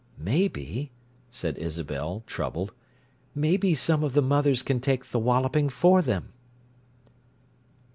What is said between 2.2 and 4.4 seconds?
troubled—"maybe some of the